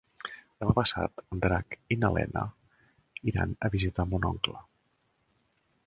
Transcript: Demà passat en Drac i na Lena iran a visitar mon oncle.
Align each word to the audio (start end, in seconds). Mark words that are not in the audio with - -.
Demà 0.61 0.73
passat 0.77 1.21
en 1.25 1.43
Drac 1.43 1.77
i 1.95 1.99
na 2.05 2.11
Lena 2.17 2.43
iran 3.33 3.55
a 3.69 3.73
visitar 3.79 4.11
mon 4.15 4.29
oncle. 4.35 4.65